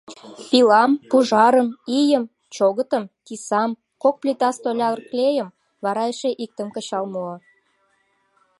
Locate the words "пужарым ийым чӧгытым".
1.09-3.03